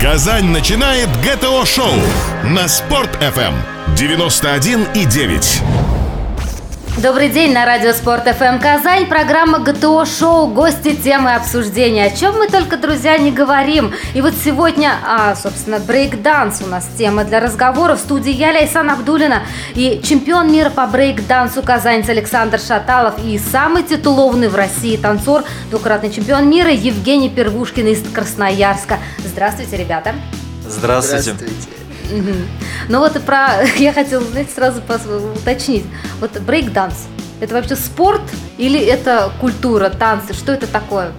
[0.00, 1.92] Казань начинает ГТО-шоу
[2.42, 3.54] на Спорт-ФМ
[3.94, 5.79] 91,9.
[7.02, 9.06] Добрый день на радио Спорт ФМ Казань.
[9.06, 10.48] Программа ГТО Шоу.
[10.48, 12.04] Гости темы обсуждения.
[12.04, 13.94] О чем мы только, друзья, не говорим.
[14.12, 17.94] И вот сегодня, а, собственно, брейк-данс у нас тема для разговора.
[17.94, 19.44] В студии я, Лейсан Абдулина,
[19.74, 26.10] и чемпион мира по брейк-дансу казанец Александр Шаталов и самый титулованный в России танцор, двукратный
[26.10, 28.98] чемпион мира Евгений Первушкин из Красноярска.
[29.24, 30.14] Здравствуйте, ребята.
[30.68, 31.32] Здравствуйте.
[31.32, 31.79] Здравствуйте.
[32.88, 33.64] Ну вот и про...
[33.78, 34.80] Я хотела, знаете, сразу
[35.34, 35.84] уточнить.
[36.20, 37.06] Вот брейк-данс.
[37.40, 38.22] Это вообще спорт
[38.58, 40.34] или это культура, танцы?
[40.34, 41.12] Что это такое?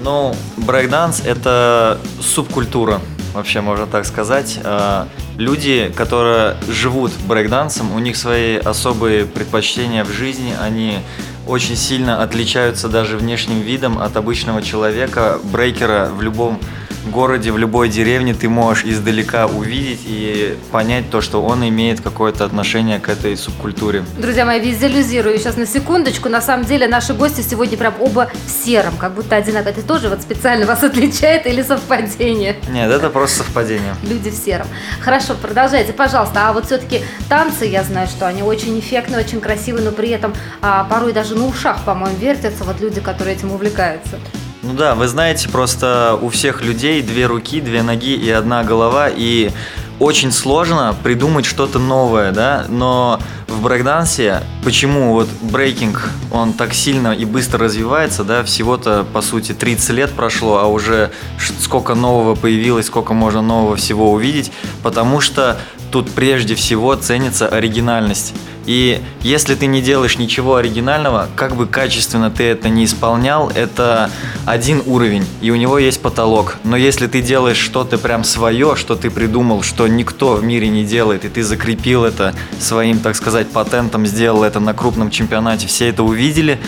[0.00, 3.00] Ну, брейкданс– это субкультура,
[3.34, 4.58] вообще можно так сказать.
[4.64, 5.04] Э,
[5.40, 10.98] Люди, которые живут брейкдансом, у них свои особые предпочтения в жизни, они
[11.46, 15.38] очень сильно отличаются даже внешним видом от обычного человека.
[15.42, 16.60] Брейкера в любом
[17.06, 22.44] городе, в любой деревне ты можешь издалека увидеть и понять то, что он имеет какое-то
[22.44, 24.04] отношение к этой субкультуре.
[24.18, 26.28] Друзья мои, визуализирую сейчас на секундочку.
[26.28, 29.70] На самом деле наши гости сегодня прям оба в сером, как будто одинаково.
[29.70, 32.56] Это тоже вот специально вас отличает или совпадение?
[32.68, 33.94] Нет, это просто совпадение.
[34.02, 34.66] Люди в сером.
[35.00, 36.48] Хорошо, продолжайте, пожалуйста.
[36.48, 40.34] А вот все-таки танцы, я знаю, что они очень эффектные, очень красивые, но при этом
[40.60, 44.18] а, порой даже на ушах, по-моему, вертятся вот люди, которые этим увлекаются.
[44.62, 49.08] Ну да, вы знаете, просто у всех людей две руки, две ноги и одна голова,
[49.08, 49.52] и
[49.98, 57.12] очень сложно придумать что-то новое, да, но в брейкдансе, почему вот брейкинг, он так сильно
[57.12, 61.10] и быстро развивается, да, всего-то, по сути, 30 лет прошло, а уже
[61.58, 64.52] сколько нового появилось, сколько можно нового всего увидеть,
[64.82, 65.58] потому что
[65.90, 68.34] тут прежде всего ценится оригинальность.
[68.70, 74.12] И если ты не делаешь ничего оригинального, как бы качественно ты это не исполнял, это
[74.46, 76.56] один уровень, и у него есть потолок.
[76.62, 80.84] Но если ты делаешь что-то прям свое, что ты придумал, что никто в мире не
[80.84, 85.88] делает, и ты закрепил это своим, так сказать, патентом, сделал это на крупном чемпионате, все
[85.88, 86.60] это увидели,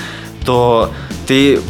[0.45, 0.93] то
[1.29, 1.61] ты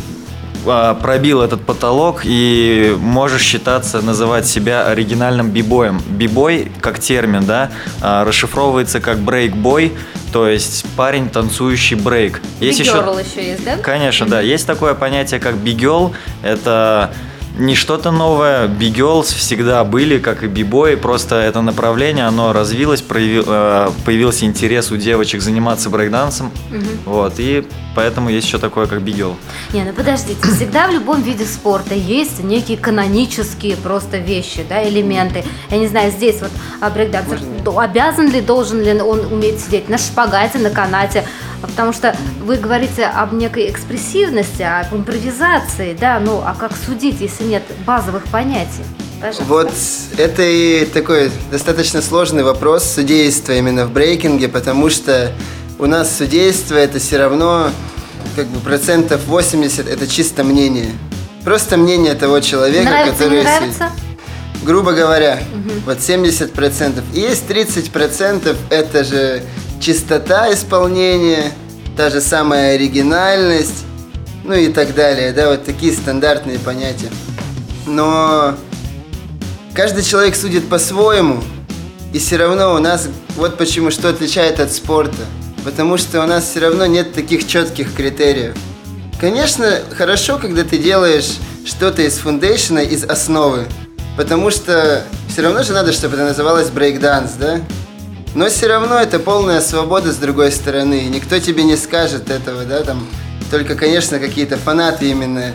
[1.01, 6.01] пробил этот потолок и можешь считаться, называть себя оригинальным бибоем.
[6.09, 9.93] Бибой, как термин, да, а, расшифровывается как брейк-бой,
[10.33, 12.41] то есть парень, танцующий брейк.
[12.61, 13.05] Есть еще...
[13.21, 13.77] еще есть, да?
[13.77, 14.41] Конечно, да.
[14.41, 16.15] Есть такое понятие, как бигел.
[16.43, 17.13] Это
[17.59, 18.67] не что-то новое.
[18.67, 20.95] Бигелс всегда были, как и бибои.
[20.95, 26.51] Просто это направление, оно развилось, прояви- э, появился интерес у девочек заниматься брейкдансом.
[27.05, 27.35] Вот.
[27.39, 29.37] И поэтому есть еще такое, как бигел.
[29.73, 35.45] Не, ну подождите, всегда в любом виде спорта есть некие канонические просто вещи, да, элементы.
[35.71, 37.39] Я не знаю, здесь вот а, брейкдансер
[37.77, 41.25] обязан ли, должен ли он уметь сидеть на шпагате, на канате,
[41.67, 47.45] потому что вы говорите об некой экспрессивности, об импровизации, да, ну а как судить, если
[47.45, 48.85] нет базовых понятий?
[49.21, 49.45] Пожалуйста.
[49.45, 49.73] Вот
[50.19, 55.33] это и такой достаточно сложный вопрос судейства именно в брейкинге, потому что
[55.79, 57.71] у нас судейство это все равно
[58.35, 60.91] как бы процентов 80 это чисто мнение.
[61.45, 63.39] Просто мнение того человека, Нравится, который...
[63.39, 63.91] не нравится?
[64.63, 65.41] Грубо говоря,
[65.85, 67.03] вот 70%.
[67.15, 69.43] И есть 30% это же
[69.83, 71.53] чистота исполнения,
[71.97, 73.85] та же самая оригинальность,
[74.45, 77.11] ну и так далее, да, вот такие стандартные понятия.
[77.87, 78.55] Но
[79.75, 81.43] каждый человек судит по-своему,
[82.13, 85.25] и все равно у нас, вот почему что отличает от спорта,
[85.65, 88.55] потому что у нас все равно нет таких четких критериев.
[89.21, 93.67] Конечно, хорошо, когда ты делаешь что-то из фундейшена, из основы,
[94.17, 97.61] потому что все равно же надо, чтобы это называлось брейкданс, да?
[98.35, 102.65] Но все равно это полная свобода с другой стороны, и никто тебе не скажет этого,
[102.65, 103.07] да, там,
[103.51, 105.53] только, конечно, какие-то фанаты именно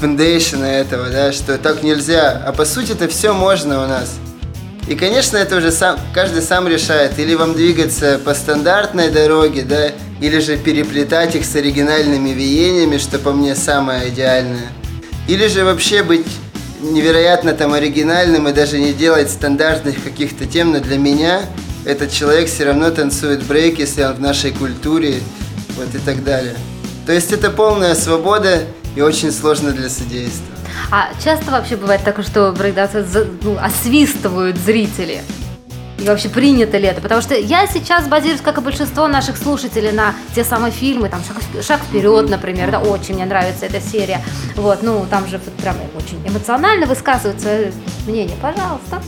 [0.00, 4.16] фундейшена этого, да, что так нельзя, а по сути это все можно у нас.
[4.88, 9.92] И, конечно, это уже сам, каждый сам решает, или вам двигаться по стандартной дороге, да,
[10.20, 14.72] или же переплетать их с оригинальными веяниями, что по мне самое идеальное.
[15.28, 16.26] Или же вообще быть
[16.80, 21.42] невероятно там оригинальным и даже не делать стандартных каких-то тем, но для меня
[21.84, 25.20] этот человек все равно танцует брейк, если он в нашей культуре,
[25.76, 26.54] вот и так далее.
[27.06, 28.62] То есть это полная свобода
[28.94, 30.46] и очень сложно для судейства.
[30.90, 33.04] А часто вообще бывает так, что брейкдансы
[33.42, 35.22] ну, освистывают зрители?
[35.98, 37.00] И вообще принято ли это?
[37.00, 41.22] Потому что я сейчас базируюсь, как и большинство наших слушателей, на те самые фильмы, там
[41.24, 44.20] «Шаг, вп- «Шаг вперед», например, да, очень мне нравится эта серия.
[44.56, 47.72] Вот, ну, там же прям очень эмоционально высказывают свое
[48.06, 48.36] мнение.
[48.40, 49.00] Пожалуйста.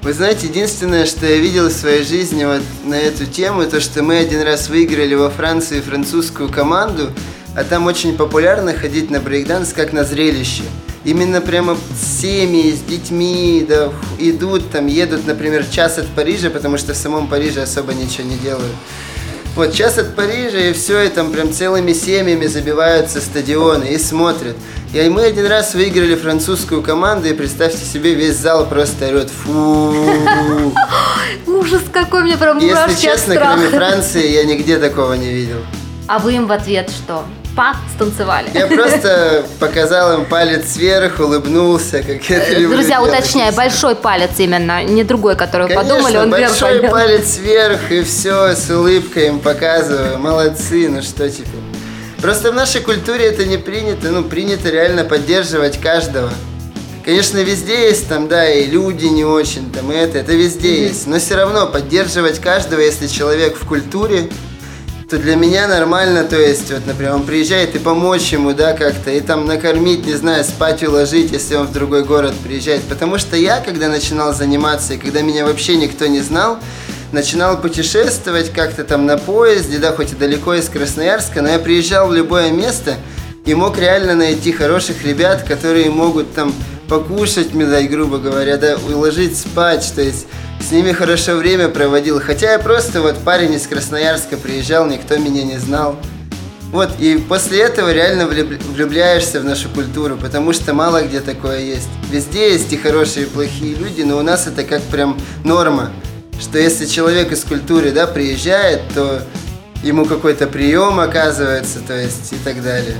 [0.00, 4.02] Вы знаете, единственное, что я видел в своей жизни вот на эту тему, то, что
[4.02, 7.10] мы один раз выиграли во Франции французскую команду,
[7.56, 10.62] а там очень популярно ходить на брейкданс как на зрелище.
[11.04, 16.92] именно прямо семьи с детьми, да, идут там, едут, например, час от Парижа, потому что
[16.92, 18.72] в самом Париже особо ничего не делают.
[19.58, 24.54] Вот час от Парижа, и все, и там прям целыми семьями забиваются стадионы и смотрят.
[24.94, 29.96] И мы один раз выиграли французскую команду, и представьте себе, весь зал просто орет фу.
[31.48, 35.58] Ужас какой, мне прям Если честно, кроме Франции, я нигде такого не видел.
[36.06, 37.24] А вы им в ответ что?
[37.58, 38.50] Па станцевали.
[38.54, 44.30] Я просто показал им палец вверх, улыбнулся, как я это люблю Друзья, уточняю, большой палец
[44.38, 49.26] именно, не другой, который Конечно, подумали, он большой вверх палец вверх, и все, с улыбкой
[49.26, 50.20] им показываю.
[50.20, 51.60] Молодцы, ну что теперь.
[52.22, 56.30] Просто в нашей культуре это не принято, ну, принято реально поддерживать каждого.
[57.04, 60.88] Конечно, везде есть там, да, и люди не очень, там, и это, это везде mm-hmm.
[60.88, 61.06] есть.
[61.08, 64.28] Но все равно поддерживать каждого, если человек в культуре,
[65.08, 69.10] то для меня нормально, то есть, вот, например, он приезжает и помочь ему, да, как-то,
[69.10, 72.82] и там накормить, не знаю, спать уложить, если он в другой город приезжает.
[72.82, 76.58] Потому что я, когда начинал заниматься, и когда меня вообще никто не знал,
[77.10, 82.08] начинал путешествовать как-то там на поезде, да, хоть и далеко из Красноярска, но я приезжал
[82.08, 82.96] в любое место
[83.46, 86.52] и мог реально найти хороших ребят, которые могут там
[86.86, 90.26] покушать мне дать, грубо говоря, да, уложить спать, то есть
[90.60, 92.20] с ними хорошо время проводил.
[92.20, 95.96] Хотя я просто вот парень из Красноярска приезжал, никто меня не знал.
[96.72, 101.88] Вот, и после этого реально влюбляешься в нашу культуру, потому что мало где такое есть.
[102.10, 105.90] Везде есть и хорошие, и плохие люди, но у нас это как прям норма
[106.40, 109.22] что если человек из культуры, да, приезжает, то
[109.82, 112.96] ему какой-то прием оказывается, то есть и так далее.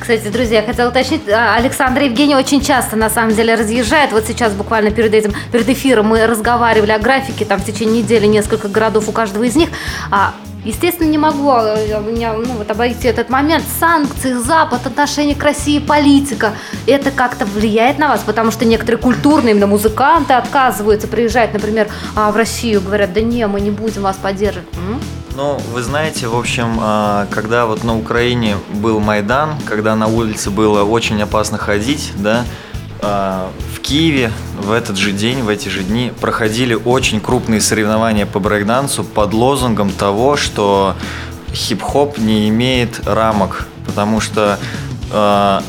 [0.00, 4.12] Кстати, друзья, я хотела уточнить, а, Александр Евгений очень часто, на самом деле, разъезжает.
[4.12, 8.26] Вот сейчас буквально перед этим, перед эфиром мы разговаривали о графике, там в течение недели
[8.26, 9.68] несколько городов у каждого из них.
[10.10, 10.34] А
[10.64, 13.64] Естественно, не могу а, меня, ну, вот обойти этот момент.
[13.78, 16.52] Санкции, Запад, отношение к России, политика.
[16.86, 18.22] Это как-то влияет на вас?
[18.26, 22.80] Потому что некоторые культурные именно музыканты отказываются приезжать, например, а, в Россию.
[22.80, 24.68] Говорят, да не, мы не будем вас поддерживать.
[25.38, 30.50] Ну, вы знаете, в общем, а, когда вот на Украине был Майдан, когда на улице
[30.50, 32.44] было очень опасно ходить, да,
[33.02, 38.26] а, в Киеве в этот же день, в эти же дни проходили очень крупные соревнования
[38.26, 40.96] по брейкдансу под лозунгом того, что
[41.52, 44.58] хип-хоп не имеет рамок, потому что
[45.12, 45.60] э,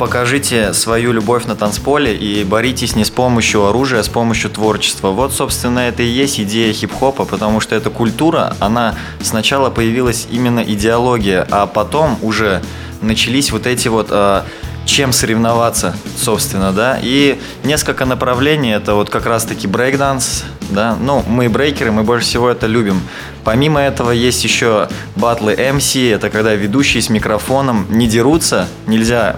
[0.00, 5.10] покажите свою любовь на танцполе и боритесь не с помощью оружия, а с помощью творчества.
[5.10, 10.60] Вот, собственно, это и есть идея хип-хопа, потому что эта культура, она сначала появилась именно
[10.60, 12.62] идеология, а потом уже
[13.02, 14.42] начались вот эти вот э,
[14.86, 16.98] чем соревноваться, собственно, да.
[17.02, 20.96] И несколько направлений, это вот как раз-таки брейкданс, да.
[20.98, 23.02] Ну, мы брейкеры, мы больше всего это любим.
[23.44, 29.36] Помимо этого есть еще батлы MC, это когда ведущие с микрофоном не дерутся, нельзя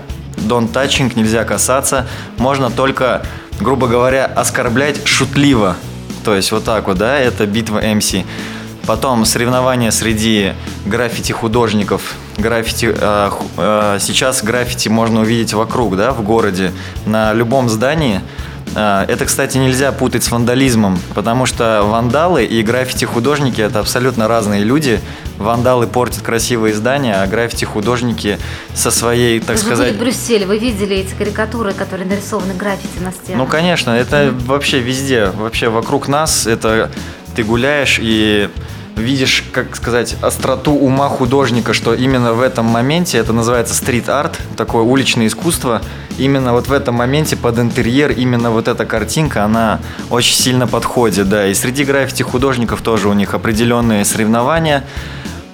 [0.53, 2.07] don't touching, нельзя касаться,
[2.39, 3.23] можно только,
[3.61, 5.77] грубо говоря, оскорблять шутливо.
[6.25, 8.25] То есть вот так вот, да, это битва MC.
[8.87, 10.55] Потом соревнования среди
[10.87, 12.15] граффити-художников.
[12.37, 16.73] Граффити, э, э, сейчас граффити можно увидеть вокруг, да, в городе,
[17.07, 18.21] на любом здании.
[18.75, 24.65] Э, это, кстати, нельзя путать с вандализмом, потому что вандалы и граффити-художники– это абсолютно разные
[24.65, 25.01] люди.
[25.39, 28.39] Вандалы портят красивые здания, а граффити-художники
[28.75, 29.93] со своей, так вы сказать...
[29.93, 33.39] Вы в Брюсселе, вы видели эти карикатуры, которые нарисованы граффити на стенах?
[33.39, 34.46] Ну, конечно, это mm-hmm.
[34.46, 36.46] вообще везде, вообще вокруг нас.
[36.46, 36.91] Это
[37.35, 38.51] ты гуляешь и
[38.96, 44.82] видишь, как сказать, остроту ума художника, что именно в этом моменте, это называется стрит-арт, такое
[44.82, 45.82] уличное искусство,
[46.19, 49.81] именно вот в этом моменте под интерьер, именно вот эта картинка, она
[50.11, 54.84] очень сильно подходит, да, и среди граффити художников тоже у них определенные соревнования,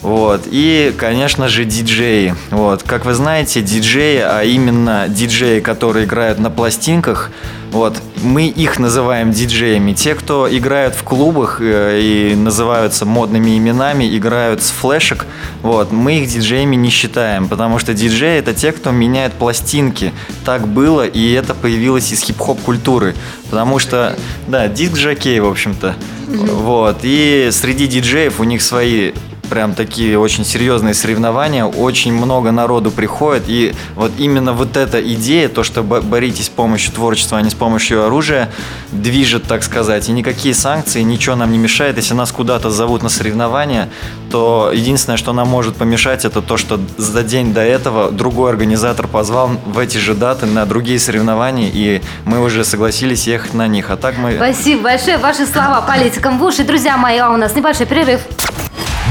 [0.01, 0.43] вот.
[0.47, 2.35] И, конечно же, диджеи.
[2.51, 2.83] Вот.
[2.83, 7.31] Как вы знаете, диджеи, а именно диджеи, которые играют на пластинках,
[7.73, 9.93] вот, мы их называем диджеями.
[9.93, 15.27] Те, кто играют в клубах э, и называются модными именами, играют с флешек,
[15.63, 20.13] вот, мы их диджеями не считаем, потому что диджеи это те, кто меняет пластинки.
[20.45, 23.15] Так было, и это появилось из хип-хоп культуры.
[23.51, 25.95] Потому что, да, диск-жокей, в общем-то.
[26.29, 26.99] Вот.
[27.03, 29.13] И среди диджеев у них свои
[29.49, 35.49] прям такие очень серьезные соревнования, очень много народу приходит, и вот именно вот эта идея,
[35.49, 38.51] то, что боритесь с помощью творчества, а не с помощью оружия,
[38.93, 43.09] движет, так сказать, и никакие санкции, ничего нам не мешает, если нас куда-то зовут на
[43.09, 43.89] соревнования,
[44.31, 49.09] то единственное, что нам может помешать, это то, что за день до этого другой организатор
[49.09, 53.91] позвал в эти же даты на другие соревнования, и мы уже согласились ехать на них,
[53.91, 54.37] а так мы...
[54.37, 56.65] Спасибо большое, ваши слова политикам в уши.
[56.65, 58.21] Друзья мои, а у нас небольшой перерыв.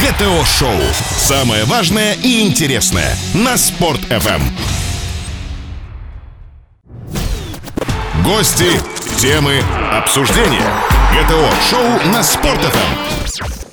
[0.01, 0.79] ГТО Шоу.
[1.17, 4.35] Самое важное и интересное на Спорт FM.
[4.35, 4.41] Эм.
[8.23, 8.79] Гости,
[9.19, 9.61] темы,
[9.91, 10.71] обсуждения.
[11.13, 13.06] ГТО Шоу на Спорт FM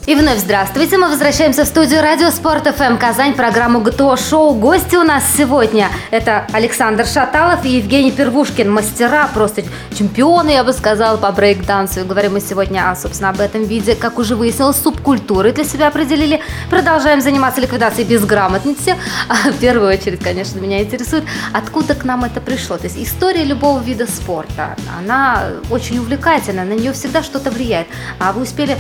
[0.06, 0.99] и вновь здравствуйте.
[0.99, 4.52] Мы возвращаемся в студию Радио Спорт ФМ Казань, программу ГТО Шоу.
[4.52, 9.62] Гости у нас сегодня это Александр Шаталов и Евгений Первушкин, мастера, просто
[9.99, 12.00] чемпионы, я бы сказала, по брейк-дансу.
[12.00, 15.88] И говорим мы сегодня, а, собственно, об этом виде, как уже выяснилось, субкультуры для себя
[15.88, 16.42] определили.
[16.68, 18.96] Продолжаем заниматься ликвидацией безграмотности.
[19.30, 22.76] А, в первую очередь, конечно, меня интересует, откуда к нам это пришло.
[22.76, 27.87] То есть история любого вида спорта, она очень увлекательна, на нее всегда что-то влияет.
[28.18, 28.76] А вы успели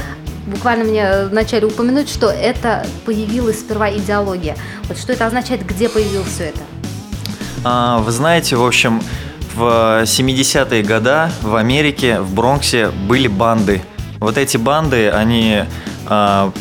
[0.46, 4.56] буквально мне вначале упомянуть, что это появилась сперва идеология.
[4.88, 6.60] Вот что это означает, где появилось все это?
[7.64, 9.02] А, вы знаете, в общем,
[9.54, 13.82] в 70-е годы в Америке, в Бронксе были банды.
[14.18, 15.64] Вот эти банды, они
[16.06, 16.52] а,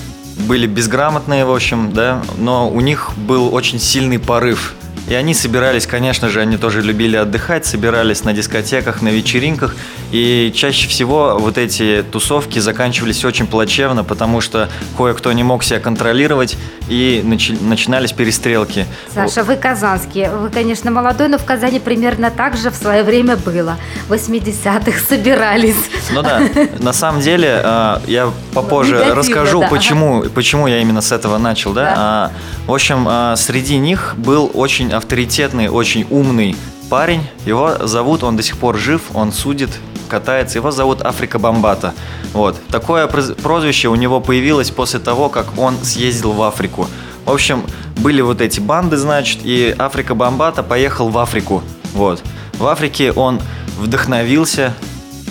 [0.48, 4.76] были безграмотные, в общем, да, но у них был очень сильный порыв
[5.14, 9.76] и они собирались, конечно же, они тоже любили отдыхать, собирались на дискотеках, на вечеринках.
[10.12, 15.80] И чаще всего вот эти тусовки заканчивались очень плачевно, потому что кое-кто не мог себя
[15.80, 16.58] контролировать,
[16.90, 18.86] и начи- начинались перестрелки.
[19.14, 20.28] Саша, вы казанский.
[20.30, 23.78] Вы, конечно, молодой, но в Казани примерно так же в свое время было.
[24.08, 25.76] В 80-х собирались.
[26.12, 26.42] Ну да,
[26.80, 29.68] на самом деле, э, я попозже Негативно, расскажу, да.
[29.68, 31.84] почему, почему я именно с этого начал, да.
[31.84, 31.94] Да.
[31.98, 32.32] А,
[32.68, 36.56] В общем, э, среди них был очень авторитетный, очень умный
[36.90, 37.22] парень.
[37.46, 39.70] Его зовут, он до сих пор жив, он судит,
[40.08, 40.58] катается.
[40.58, 41.94] Его зовут Африка Бомбата.
[42.32, 42.56] Вот.
[42.70, 46.88] Такое проз- прозвище у него появилось после того, как он съездил в Африку.
[47.26, 47.64] В общем,
[47.98, 51.64] были вот эти банды, значит, и Африка Бомбата поехал в Африку.
[51.94, 52.22] Вот.
[52.58, 53.42] В Африке он
[53.78, 54.74] вдохновился,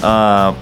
[0.03, 0.55] а,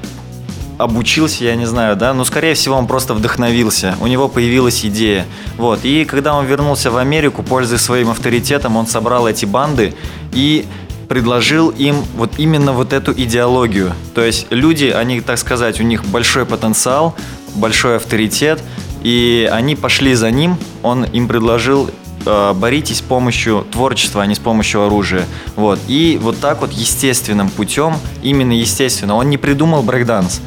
[0.83, 5.27] обучился, я не знаю, да, но скорее всего он просто вдохновился, у него появилась идея,
[5.57, 9.95] вот, и когда он вернулся в Америку, пользуясь своим авторитетом, он собрал эти банды
[10.33, 10.67] и
[11.09, 16.05] предложил им вот именно вот эту идеологию, то есть люди, они, так сказать, у них
[16.05, 17.15] большой потенциал,
[17.55, 18.61] большой авторитет,
[19.03, 21.91] и они пошли за ним, он им предложил
[22.27, 25.25] э, боритесь с помощью творчества, а не с помощью оружия.
[25.57, 25.79] Вот.
[25.89, 30.41] И вот так вот естественным путем, именно естественно, он не придумал брейкданс,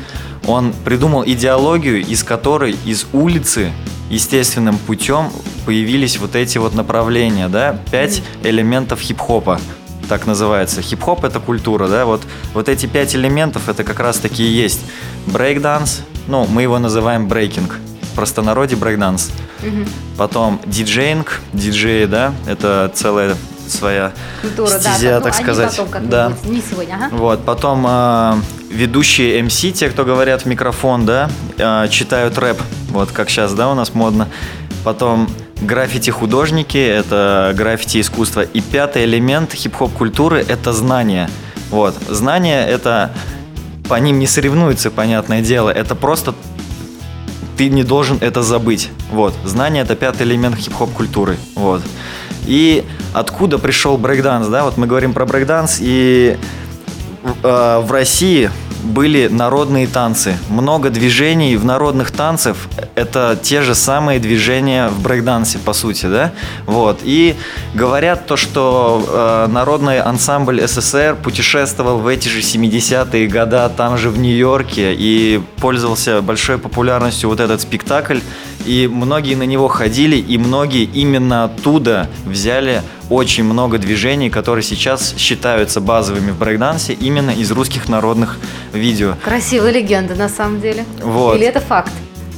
[0.48, 3.72] он придумал идеологию, из которой из улицы
[4.10, 5.32] естественным путем
[5.66, 9.60] появились вот эти вот направления, да, пять элементов хип-хопа
[10.10, 10.82] так называется.
[10.82, 12.22] Хип-хоп это культура, да, вот,
[12.54, 14.82] вот эти пять элементов это как раз таки и есть.
[15.28, 19.32] Брейкданс, ну, мы его называем брейкинг, в простонародье брейкданс.
[20.18, 24.80] Потом диджеинг, диджеи, да, это целая своя Культура, да.
[24.80, 25.78] стезя, ну, так они сказать.
[25.78, 26.34] потом да.
[26.44, 27.16] Не сегодня, ага.
[27.16, 28.36] Вот, потом э,
[28.74, 33.70] ведущие MC, те, кто говорят в микрофон, да, э, читают рэп, вот как сейчас, да,
[33.70, 34.28] у нас модно.
[34.84, 35.30] Потом
[35.62, 38.42] граффити-художники, это граффити-искусство.
[38.42, 41.30] И пятый элемент хип-хоп культуры– это знание.
[41.70, 43.12] Вот, знание– это
[43.88, 46.34] по ним не соревнуются, понятное дело, это просто
[47.58, 48.90] ты не должен это забыть.
[49.12, 49.34] Вот.
[49.46, 51.38] Знание это пятый элемент хип-хоп культуры.
[51.56, 51.82] Вот.
[52.46, 54.64] И откуда пришел брейкданс, да?
[54.64, 56.38] Вот мы говорим про брейкданс, и
[57.44, 58.50] э, в России
[58.84, 60.38] были народные танцы.
[60.50, 62.56] Много движений в народных танцах.
[62.96, 66.32] Это те же самые движения в брейкдансе, по сути, да?
[66.66, 67.00] Вот.
[67.04, 67.36] И
[67.74, 74.10] говорят то, что э, народный ансамбль СССР путешествовал в эти же 70-е годы там же
[74.10, 78.20] в Нью-Йорке и пользовался большой популярностью вот этот спектакль.
[78.66, 85.14] И многие на него ходили, и многие именно оттуда взяли очень много движений, которые сейчас
[85.18, 88.38] считаются базовыми в брейкдансе именно из русских народных
[88.74, 89.16] видео.
[89.24, 90.86] Красивая легенда, на самом деле.
[91.02, 91.36] Вот.
[91.36, 91.92] Или это факт?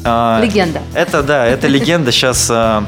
[0.04, 0.82] А, Легенда.
[0.94, 2.12] Это да, это легенда.
[2.12, 2.86] Сейчас а,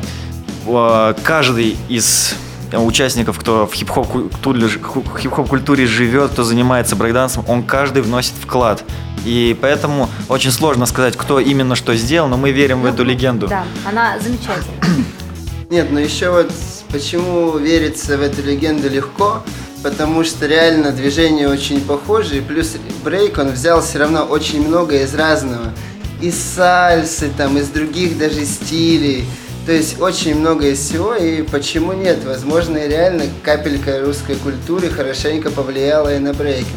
[0.68, 2.36] а, каждый из
[2.74, 8.84] участников, кто в хип-хоп культуре, хип-хоп культуре живет, кто занимается брейкдансом, он каждый вносит вклад.
[9.28, 13.50] И поэтому очень сложно сказать, кто именно что сделал, но мы верим в эту легенду.
[13.50, 14.80] Да, она замечательная.
[15.70, 16.50] Нет, ну еще вот
[16.94, 19.44] почему верится в эту легенду легко,
[19.84, 24.96] потому что реально движения очень похожи, и плюс брейк он взял все равно очень много
[25.04, 25.74] из разного.
[26.22, 29.26] Из сальсы, там, из других даже стилей.
[29.66, 32.24] То есть очень много из всего, и почему нет?
[32.24, 36.70] Возможно, и реально капелька русской культуры хорошенько повлияла и на брейкинг.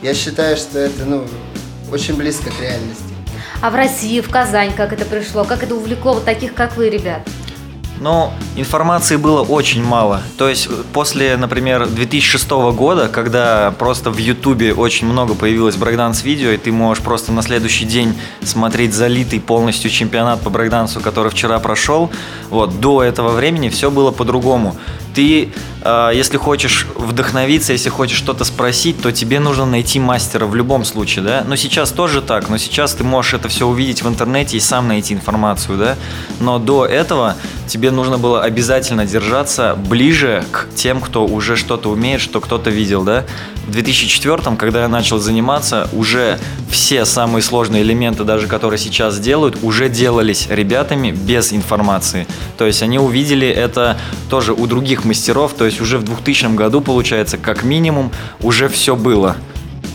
[0.00, 1.26] Я считаю, что это, ну,
[1.92, 3.04] очень близко к реальности.
[3.60, 5.44] А в России, в Казань, как это пришло?
[5.44, 7.22] Как это увлекло вот таких, как вы, ребят?
[8.00, 10.22] Но информации было очень мало.
[10.36, 16.50] То есть после, например, 2006 года, когда просто в Ютубе очень много появилось брейкданс видео,
[16.50, 21.60] и ты можешь просто на следующий день смотреть залитый полностью чемпионат по брейкдансу, который вчера
[21.60, 22.10] прошел,
[22.50, 24.74] вот, до этого времени все было по-другому.
[25.14, 25.52] Ты,
[25.82, 30.84] э, если хочешь вдохновиться, если хочешь что-то спросить, то тебе нужно найти мастера в любом
[30.84, 31.44] случае, да.
[31.46, 34.88] Но сейчас тоже так, но сейчас ты можешь это все увидеть в интернете и сам
[34.88, 35.96] найти информацию, да.
[36.40, 42.20] Но до этого тебе нужно было обязательно держаться ближе к тем, кто уже что-то умеет,
[42.20, 43.24] что кто-то видел, да.
[43.66, 46.38] В 2004, когда я начал заниматься, уже
[46.68, 52.26] все самые сложные элементы, даже которые сейчас делают, уже делались ребятами без информации.
[52.58, 56.80] То есть они увидели это тоже у других мастеров, то есть уже в 2000 году,
[56.80, 59.36] получается, как минимум, уже все было.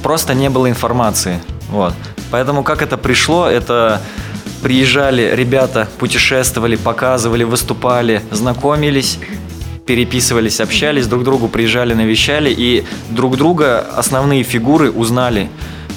[0.01, 1.41] Просто не было информации.
[1.69, 1.93] Вот.
[2.31, 4.01] Поэтому как это пришло, это
[4.63, 9.19] приезжали ребята, путешествовали, показывали, выступали, знакомились,
[9.87, 15.49] переписывались, общались, друг другу приезжали, навещали, и друг друга основные фигуры узнали.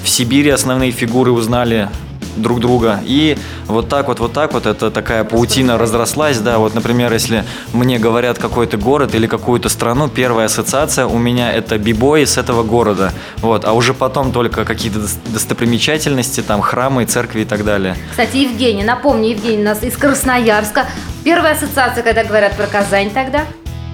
[0.03, 1.89] В Сибири основные фигуры узнали
[2.37, 2.99] друг друга.
[3.05, 7.43] И вот так вот, вот так вот, это такая паутина разрослась, да, вот, например, если
[7.73, 12.63] мне говорят какой-то город или какую-то страну, первая ассоциация у меня это бибои с этого
[12.63, 17.95] города, вот, а уже потом только какие-то достопримечательности, там, храмы, церкви и так далее.
[18.11, 20.85] Кстати, Евгений, напомню, Евгений у нас из Красноярска.
[21.23, 23.45] Первая ассоциация, когда говорят про Казань тогда?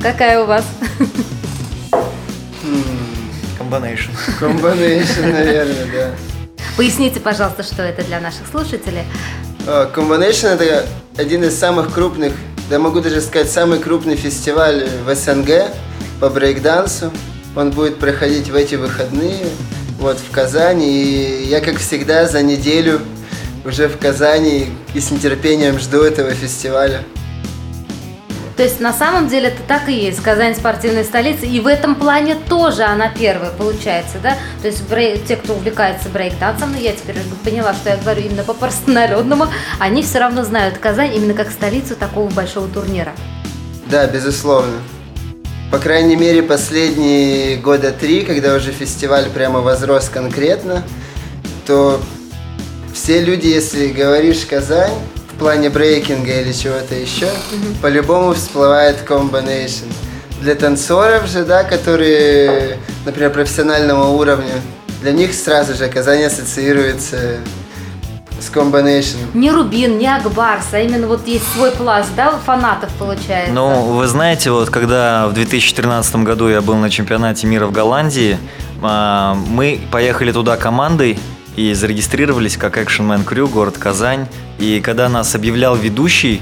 [0.01, 0.65] Какая у вас?
[3.59, 4.11] Combination.
[4.39, 6.11] Combination, наверное, да.
[6.77, 9.03] Поясните, пожалуйста, что это для наших слушателей.
[9.65, 10.85] А, Combination это
[11.17, 12.33] один из самых крупных,
[12.69, 15.71] да могу даже сказать, самый крупный фестиваль в СНГ
[16.19, 17.11] по брейкдансу.
[17.55, 19.47] Он будет проходить в эти выходные,
[19.99, 20.87] вот в Казани.
[20.87, 23.01] И я, как всегда, за неделю
[23.65, 27.03] уже в Казани и с нетерпением жду этого фестиваля.
[28.57, 30.19] То есть на самом деле это так и есть.
[30.21, 31.45] Казань спортивная столица.
[31.45, 34.35] И в этом плане тоже она первая получается, да?
[34.63, 35.21] То есть брей...
[35.25, 39.45] те, кто увлекается брейк-дансом, ну я теперь поняла, что я говорю именно по простонародному,
[39.79, 43.13] они все равно знают Казань именно как столицу такого большого турнира.
[43.85, 44.77] Да, безусловно.
[45.71, 50.83] По крайней мере, последние года три, когда уже фестиваль прямо возрос конкретно,
[51.67, 52.01] то
[52.91, 54.95] все люди, если говоришь Казань,
[55.37, 57.79] в плане брейкинга или чего-то еще, mm-hmm.
[57.79, 59.85] по-любому всплывает комбинейшн.
[60.41, 64.61] Для танцоров же, да, которые, например, профессионального уровня,
[65.01, 67.37] для них сразу же Казань ассоциируется
[68.41, 69.17] с комбинейшн.
[69.35, 73.53] Не Рубин, не Акбарс, а именно вот есть свой пласт, да, фанатов получается.
[73.53, 78.39] Ну, вы знаете, вот когда в 2013 году я был на чемпионате мира в Голландии,
[78.81, 81.19] а, мы поехали туда командой,
[81.57, 84.27] и зарегистрировались как Action Man Crew, город Казань.
[84.59, 86.41] И когда нас объявлял ведущий,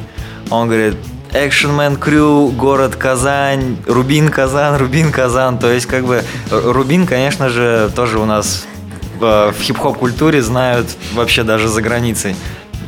[0.51, 0.95] он говорит,
[1.32, 5.58] Action Man Crew, город Казань, Рубин Казан, Рубин Казан.
[5.58, 8.67] То есть, как бы, Рубин, конечно же, тоже у нас
[9.19, 12.36] в хип-хоп культуре знают вообще даже за границей.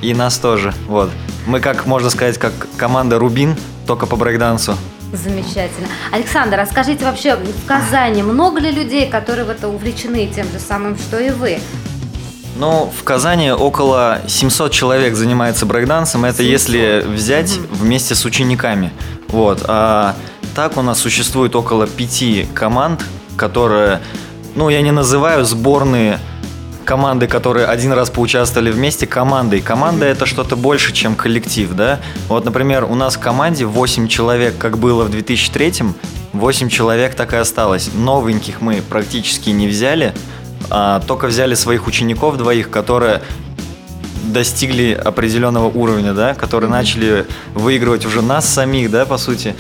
[0.02, 1.10] И нас тоже, вот.
[1.46, 3.56] Мы, как можно сказать, как команда Рубин,
[3.88, 4.78] только по брейкдансу.
[5.14, 5.88] Замечательно.
[6.12, 10.60] Александр, а скажите вообще, в Казани много ли людей, которые в это увлечены тем же
[10.60, 11.60] самым, что и вы?
[12.60, 16.26] Ну, в Казани около 700 человек занимается брейкдансом.
[16.26, 16.52] Это 700.
[16.52, 17.68] если взять угу.
[17.84, 18.92] вместе с учениками.
[19.28, 19.64] Вот.
[19.68, 20.16] А
[20.56, 23.04] так у нас существует около пяти команд,
[23.36, 24.02] которые,
[24.56, 26.20] ну, я не называю сборные
[26.84, 29.62] команды, которые один раз поучаствовали вместе, командой.
[29.62, 32.00] Команда это что-то больше, чем коллектив, да?
[32.28, 35.84] Вот, например, у нас в команде 8 человек, как было в 2003
[36.34, 37.90] 8 человек так и осталось.
[37.94, 40.14] Новеньких мы практически не взяли
[40.70, 43.22] а, только взяли своих учеников двоих, которые
[44.26, 49.56] достигли определенного уровня, да, которые начали выигрывать уже нас самих, да, по сути,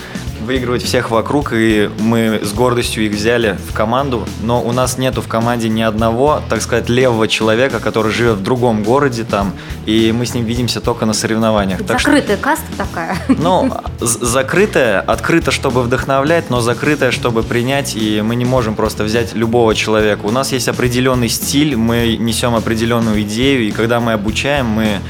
[0.48, 5.22] выигрывать всех вокруг, и мы с гордостью их взяли в команду, но у нас нету
[5.22, 9.54] в команде ни одного, так сказать, левого человека, который живет в другом городе там,
[9.86, 11.86] и мы с ним видимся только на соревнованиях.
[11.86, 13.18] Так закрытая что, каста такая.
[13.28, 19.36] Ну, закрытая, открыта, чтобы вдохновлять, но закрытая, чтобы принять, и мы не можем просто взять
[19.36, 20.26] любого человека.
[20.26, 25.02] У нас есть определенный стиль, мы несем определенную идею, и когда мы обучаем, мы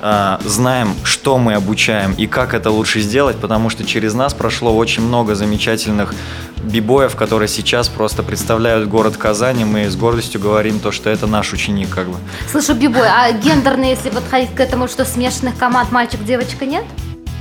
[0.00, 4.76] а, знаем, что мы обучаем и как это лучше сделать, потому что через нас прошло
[4.76, 6.14] очень много замечательных
[6.62, 9.64] бибоев, которые сейчас просто представляют город Казани.
[9.64, 12.16] Мы с гордостью говорим то, что это наш ученик, как бы.
[12.50, 16.84] Слушай, бибой, а гендерные, если подходить к этому, что смешанных команд мальчик-девочка нет?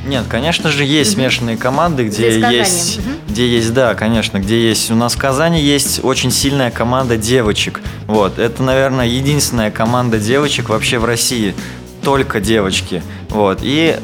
[0.06, 1.22] Нет, конечно же, есть угу.
[1.22, 3.10] смешанные команды, где есть, угу.
[3.28, 4.89] где есть, да, конечно, где есть.
[4.89, 7.82] У нас в Казани есть очень сильная команда девочек.
[8.06, 11.54] Вот, это, наверное, единственная команда девочек вообще в России
[12.03, 13.03] только девочки.
[13.29, 13.60] Вот.
[13.62, 13.97] И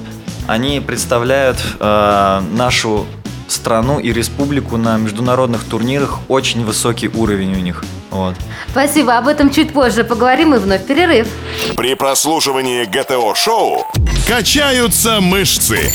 [0.47, 3.05] они представляют э, нашу
[3.47, 6.19] страну и республику на международных турнирах.
[6.27, 7.83] Очень высокий уровень у них.
[8.09, 8.35] Вот.
[8.69, 11.27] Спасибо, об этом чуть позже поговорим и вновь перерыв.
[11.75, 13.87] При прослушивании ГТО-шоу
[14.27, 15.91] качаются мышцы.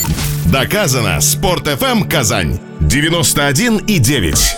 [0.47, 1.21] Доказано.
[1.21, 4.57] Спорт FM Казань 91 и 9.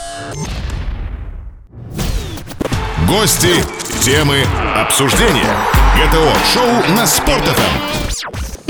[3.08, 3.54] Гости,
[4.04, 4.44] темы,
[4.76, 5.79] обсуждения.
[6.00, 7.89] ГТО-шоу на Спорт.ФМ.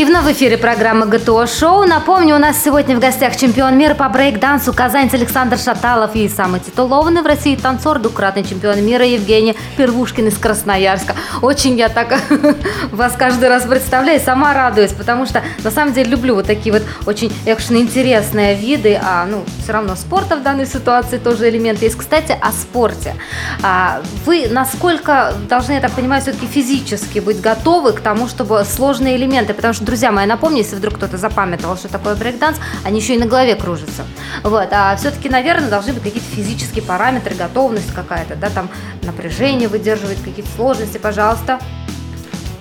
[0.01, 1.85] И вновь в эфире программа ГТО Шоу.
[1.85, 6.61] Напомню, у нас сегодня в гостях чемпион мира по брейк-дансу казанец Александр Шаталов и самый
[6.61, 11.17] титулованный в России танцор, двукратный чемпион мира Евгений Первушкин из Красноярска.
[11.43, 12.19] Очень я так
[12.93, 16.83] вас каждый раз представляю, сама радуюсь, потому что на самом деле люблю вот такие вот
[17.05, 21.99] очень, конечно, интересные виды, а ну все равно спорта в данной ситуации тоже элемент есть.
[21.99, 23.17] Кстати, о спорте.
[23.63, 29.19] А, вы насколько должны, я так понимаю, все-таки физически быть готовы к тому, чтобы сложные
[29.19, 33.16] элементы, потому что друзья мои, напомню, если вдруг кто-то запамятовал, что такое брейкданс, они еще
[33.16, 34.05] и на голове кружатся.
[34.44, 38.70] Вот, а все-таки, наверное, должны быть какие-то физические параметры, готовность какая-то, да, там
[39.03, 41.59] напряжение выдерживать, какие-то сложности, пожалуйста.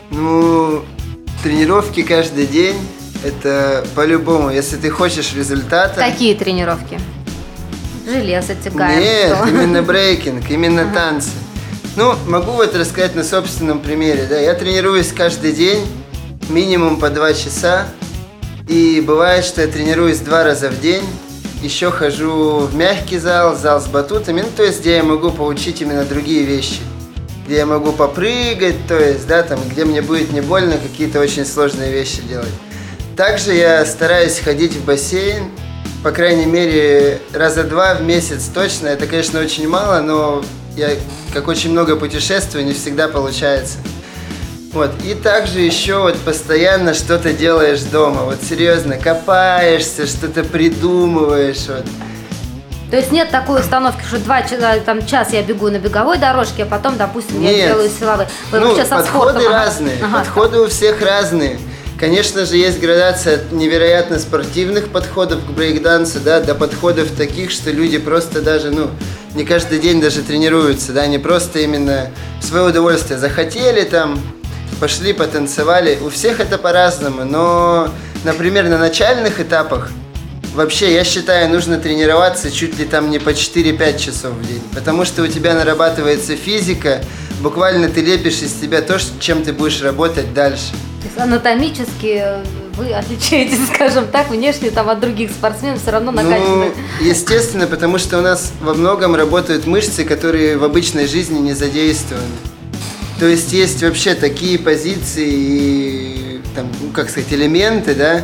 [0.09, 0.83] Ну,
[1.43, 2.77] тренировки каждый день,
[3.23, 5.93] это по-любому, если ты хочешь результата.
[6.01, 6.99] Какие тренировки?
[8.07, 9.01] Железо тягаем.
[9.01, 9.47] Нет, что?
[9.47, 11.29] именно брейкинг, именно танцы.
[11.95, 15.85] Ну, могу вот рассказать на собственном примере, да, я тренируюсь каждый день,
[16.49, 17.87] минимум по два часа.
[18.67, 21.03] И бывает, что я тренируюсь два раза в день.
[21.61, 25.81] Еще хожу в мягкий зал, зал с батутами, ну, то есть, где я могу получить
[25.81, 26.79] именно другие вещи.
[27.45, 31.45] Где я могу попрыгать, то есть, да, там, где мне будет не больно какие-то очень
[31.45, 32.53] сложные вещи делать.
[33.17, 35.49] Также я стараюсь ходить в бассейн,
[36.03, 38.87] по крайней мере, раза два в месяц точно.
[38.87, 40.41] Это, конечно, очень мало, но
[40.77, 40.91] я,
[41.33, 43.79] как очень много путешествую, не всегда получается.
[44.71, 51.85] Вот, и также еще вот постоянно что-то делаешь дома, вот серьезно, копаешься, что-то придумываешь, вот.
[52.91, 56.63] То есть нет такой установки, что два часа, там, час я бегу на беговой дорожке,
[56.63, 57.67] а потом, допустим, я Нет.
[57.67, 58.27] делаю силовые.
[58.51, 59.49] Вы ну, со подходы ага.
[59.49, 60.19] разные, Ага.
[60.19, 61.59] подходы у всех разные.
[61.99, 67.71] Конечно же, есть градация от невероятно спортивных подходов к брейкдансу, да, до подходов таких, что
[67.71, 68.89] люди просто даже, ну,
[69.35, 72.07] не каждый день даже тренируются, да, не просто именно
[72.41, 74.19] в свое удовольствие захотели там,
[74.79, 75.97] пошли, потанцевали.
[76.01, 77.89] У всех это по-разному, но,
[78.23, 79.91] например, на начальных этапах
[80.55, 84.61] Вообще, я считаю, нужно тренироваться чуть ли там не по 4-5 часов в день.
[84.73, 87.01] Потому что у тебя нарабатывается физика,
[87.39, 90.71] буквально ты лепишь из себя то, чем ты будешь работать дальше.
[91.01, 92.25] То есть анатомически
[92.75, 96.71] вы отличаетесь, скажем так, внешне там от других спортсменов, все равно Ну, накачаны.
[97.01, 102.25] естественно, потому что у нас во многом работают мышцы, которые в обычной жизни не задействованы.
[103.19, 108.21] То есть есть вообще такие позиции и, там, ну, как сказать, элементы, да,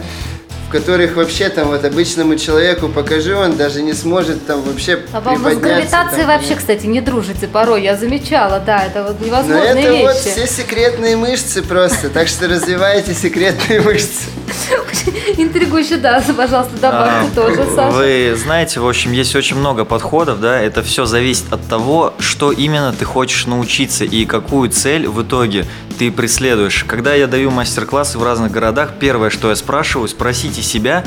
[0.67, 5.19] в которых вообще там вот обычному человеку покажи, он даже не сможет там вообще А
[5.19, 9.25] вам с гравитацией там, вообще, кстати, не дружите порой, я замечала, да, это вот Но
[9.27, 10.01] невозможные это вещи.
[10.03, 14.23] вот все секретные мышцы просто, так что развивайте секретные мышцы.
[15.37, 17.95] Интригующе, да, пожалуйста, добавьте А, тоже, Саша.
[17.95, 22.51] Вы знаете, в общем, есть очень много подходов, да, это все зависит от того, что
[22.51, 25.65] именно ты хочешь научиться и какую цель в итоге
[25.97, 26.83] ты преследуешь.
[26.87, 31.03] Когда я даю мастер-классы в разных городах, первое, что я спрашиваю, спросите себя,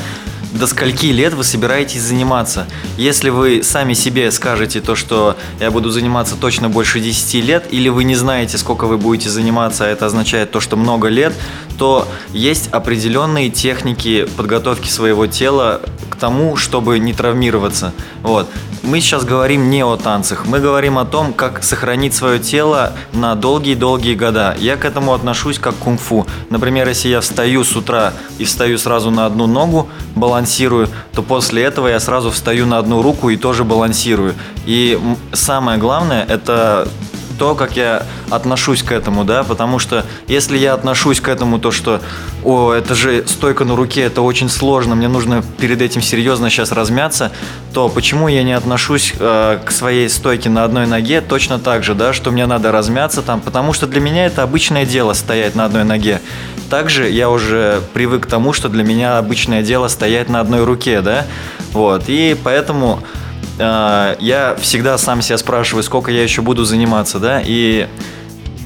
[0.52, 2.66] до скольки лет вы собираетесь заниматься.
[2.96, 7.88] Если вы сами себе скажете то, что я буду заниматься точно больше 10 лет, или
[7.88, 11.34] вы не знаете, сколько вы будете заниматься, а это означает то, что много лет,
[11.78, 17.92] то есть определенные техники подготовки своего тела к тому, чтобы не травмироваться.
[18.22, 18.48] Вот.
[18.82, 23.34] Мы сейчас говорим не о танцах, мы говорим о том, как сохранить свое тело на
[23.34, 24.56] долгие-долгие года.
[24.58, 26.26] Я к этому отношусь как к кунг-фу.
[26.50, 31.62] Например, если я встаю с утра и встаю сразу на одну ногу, балансирую, то после
[31.62, 34.34] этого я сразу встаю на одну руку и тоже балансирую.
[34.64, 34.98] И
[35.32, 36.88] самое главное это
[37.38, 41.70] то, как я отношусь к этому, да, потому что если я отношусь к этому, то
[41.70, 42.01] что,
[42.44, 46.72] о, это же стойка на руке, это очень сложно, мне нужно перед этим серьезно сейчас
[46.72, 47.31] размяться,
[47.72, 51.94] то почему я не отношусь э, к своей стойке на одной ноге точно так же,
[51.94, 55.64] да, что мне надо размяться там, потому что для меня это обычное дело стоять на
[55.64, 56.20] одной ноге.
[56.68, 61.01] Также я уже привык к тому, что для меня обычное дело стоять на одной руке,
[61.01, 61.27] да,
[61.72, 63.01] вот, и поэтому
[63.59, 67.88] э, я всегда сам себя спрашиваю, сколько я еще буду заниматься, да, и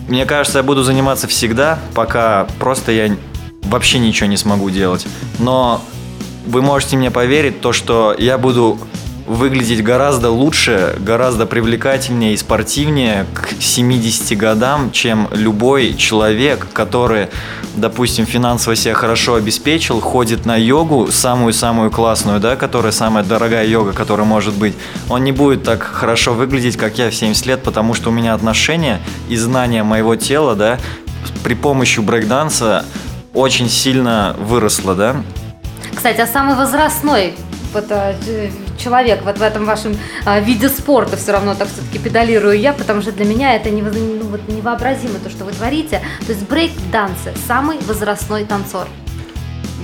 [0.08, 3.16] мне кажется, я буду заниматься всегда, пока просто я
[3.64, 5.06] вообще ничего не смогу делать.
[5.38, 5.82] Но
[6.46, 8.78] вы можете мне поверить, то, что я буду
[9.26, 17.28] выглядеть гораздо лучше, гораздо привлекательнее и спортивнее к 70 годам, чем любой человек, который,
[17.76, 23.92] допустим, финансово себя хорошо обеспечил, ходит на йогу, самую-самую классную, да, которая самая дорогая йога,
[23.92, 24.74] которая может быть.
[25.08, 28.34] Он не будет так хорошо выглядеть, как я в 70 лет, потому что у меня
[28.34, 30.78] отношения и знания моего тела, да,
[31.44, 32.84] при помощи брейкданса
[33.34, 35.16] очень сильно выросло, да.
[35.94, 37.34] Кстати, а самый возрастной
[37.72, 38.50] вот, э,
[38.82, 43.02] человек вот в этом вашем а, виде спорта все равно так все-таки педалирую я, потому
[43.02, 46.02] что для меня это нево- ну, вот невообразимо то, что вы творите.
[46.26, 48.86] То есть брейк-дансы– самый возрастной танцор.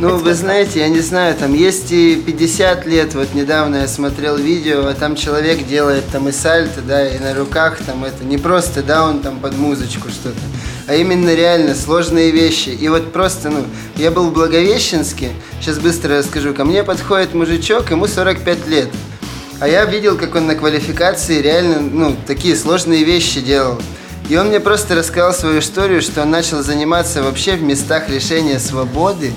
[0.00, 4.36] Ну, вы знаете, я не знаю, там есть и 50 лет, вот недавно я смотрел
[4.36, 8.38] видео, а там человек делает там и сальто, да, и на руках там это не
[8.38, 10.38] просто, да, он там под музычку что-то,
[10.88, 12.70] а именно реально сложные вещи.
[12.70, 13.64] И вот просто, ну,
[13.96, 18.88] я был в Благовещенске, сейчас быстро расскажу, ко мне подходит мужичок, ему 45 лет.
[19.60, 23.78] А я видел, как он на квалификации реально, ну, такие сложные вещи делал.
[24.30, 28.58] И он мне просто рассказал свою историю, что он начал заниматься вообще в местах лишения
[28.58, 29.32] свободы,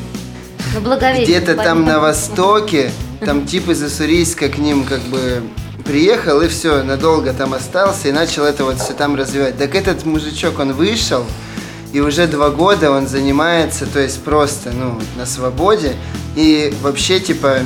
[0.73, 5.43] Ну, где-то там на востоке, там тип из Уссурийска к ним как бы
[5.91, 9.57] приехал и все, надолго там остался и начал это вот все там развивать.
[9.57, 11.25] Так этот мужичок, он вышел,
[11.91, 15.91] и уже два года он занимается, то есть просто, ну, на свободе,
[16.37, 17.57] и вообще, типа,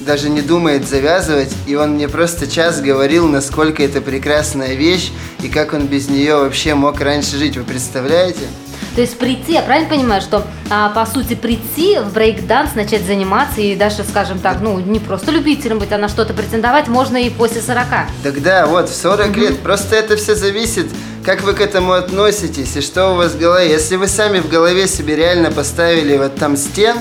[0.00, 5.48] даже не думает завязывать, и он мне просто час говорил, насколько это прекрасная вещь, и
[5.48, 8.46] как он без нее вообще мог раньше жить, вы представляете?
[8.94, 13.60] То есть прийти, я правильно понимаю, что а, по сути прийти в брейк-данс, начать заниматься
[13.60, 17.28] и даже, скажем так, ну не просто любителем быть, а на что-то претендовать можно и
[17.28, 17.86] после 40.
[18.22, 20.86] Тогда вот в 40 лет просто это все зависит,
[21.24, 23.68] как вы к этому относитесь и что у вас в голове.
[23.68, 26.96] Если вы сами в голове себе реально поставили вот там стен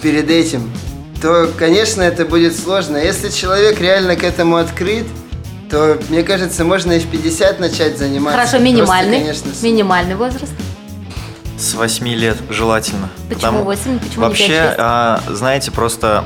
[0.00, 0.72] перед этим,
[1.20, 2.96] то, конечно, это будет сложно.
[2.96, 5.04] Если человек реально к этому открыт,
[5.70, 8.38] то, мне кажется, можно и в 50 начать заниматься.
[8.38, 10.52] Хорошо, Просто, минимальный, конечно, с- минимальный возраст.
[11.64, 13.08] С 8 лет желательно.
[13.30, 14.74] Почему Потому- 8, почему не Вообще, 5-6?
[14.78, 16.24] а, знаете, просто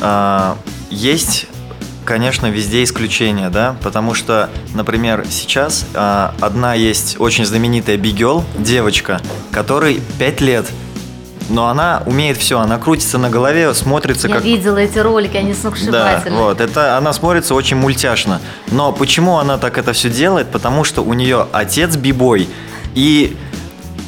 [0.00, 0.56] а,
[0.90, 1.46] есть,
[2.04, 9.20] конечно, везде исключения, да, потому что, например, сейчас а, одна есть очень знаменитая бигел, девочка,
[9.50, 10.66] которой 5 лет,
[11.48, 15.52] но она умеет все, она крутится на голове, смотрится Я как видела эти ролики, они
[15.52, 16.40] да, сногсшибательные.
[16.40, 18.40] вот, это она смотрится очень мультяшно.
[18.70, 20.48] Но почему она так это все делает?
[20.52, 22.48] Потому что у нее отец бибой
[22.94, 23.36] и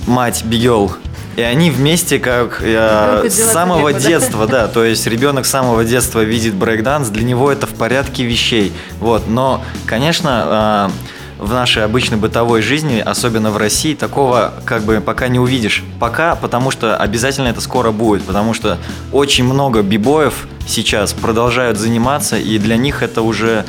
[0.08, 0.92] мать бигел.
[1.36, 4.00] И они вместе как э, с самого да?
[4.00, 8.24] детства, да, то есть ребенок с самого детства видит брейкданс, для него это в порядке
[8.24, 8.72] вещей.
[8.98, 10.90] Вот, но, конечно,
[11.38, 15.84] э, в нашей обычной бытовой жизни, особенно в России, такого как бы пока не увидишь.
[16.00, 18.78] Пока, потому что обязательно это скоро будет, потому что
[19.12, 23.64] очень много бибоев сейчас продолжают заниматься, и для них это уже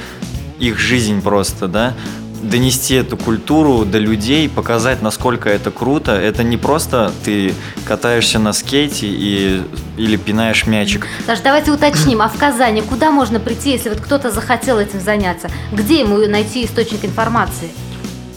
[0.57, 1.93] их жизнь просто, да
[2.41, 6.13] донести эту культуру до людей, показать, насколько это круто.
[6.13, 7.53] Это не просто ты
[7.85, 9.61] катаешься на скейте и,
[9.97, 11.07] или пинаешь мячик.
[11.25, 15.49] Саш, давайте уточним, а в Казани куда можно прийти, если вот кто-то захотел этим заняться?
[15.71, 17.69] Где ему найти источник информации?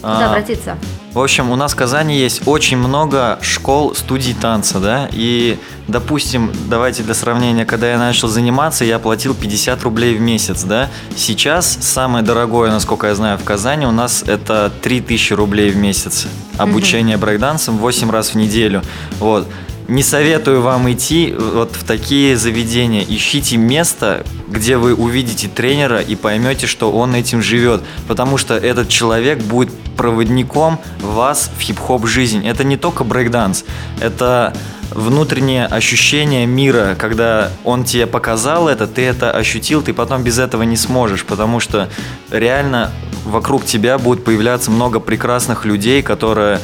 [0.03, 0.77] Куда А, обратиться?
[1.13, 6.51] В общем, у нас в Казани есть очень много школ, студий танца, да, и, допустим,
[6.69, 11.77] давайте для сравнения, когда я начал заниматься, я платил 50 рублей в месяц, да, сейчас
[11.79, 17.15] самое дорогое, насколько я знаю, в Казани у нас это 3000 рублей в месяц, обучение
[17.17, 18.81] брейкдансом 8 раз в неделю,
[19.19, 19.47] вот.
[19.87, 23.03] Не советую вам идти вот в такие заведения.
[23.07, 27.81] Ищите место, где вы увидите тренера и поймете, что он этим живет.
[28.07, 32.47] Потому что этот человек будет проводником вас в хип-хоп жизнь.
[32.47, 33.65] Это не только брейкданс,
[33.99, 34.53] это
[34.91, 40.63] внутреннее ощущение мира, когда он тебе показал это, ты это ощутил, ты потом без этого
[40.63, 41.89] не сможешь, потому что
[42.29, 42.91] реально
[43.25, 46.59] вокруг тебя будет появляться много прекрасных людей, которые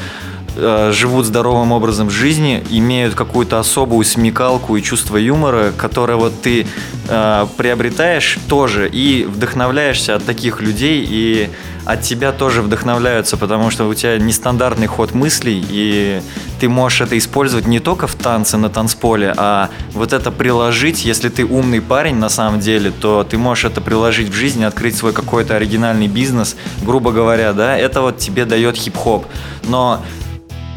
[0.56, 6.66] живут здоровым образом жизни, имеют какую-то особую смекалку и чувство юмора, которое вот ты
[7.08, 11.50] э, приобретаешь тоже и вдохновляешься от таких людей, и
[11.86, 16.22] от тебя тоже вдохновляются, потому что у тебя нестандартный ход мыслей, и
[16.60, 21.30] ты можешь это использовать не только в танце на танцполе, а вот это приложить, если
[21.30, 25.14] ты умный парень на самом деле, то ты можешь это приложить в жизни, открыть свой
[25.14, 29.26] какой-то оригинальный бизнес, грубо говоря, да, это вот тебе дает хип-хоп.
[29.68, 30.04] Но